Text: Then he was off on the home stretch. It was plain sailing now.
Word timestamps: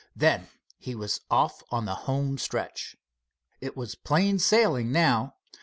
Then 0.15 0.47
he 0.79 0.95
was 0.95 1.21
off 1.29 1.61
on 1.69 1.85
the 1.85 1.93
home 1.93 2.39
stretch. 2.39 2.95
It 3.59 3.77
was 3.77 3.93
plain 3.93 4.39
sailing 4.39 4.91
now. 4.91 5.35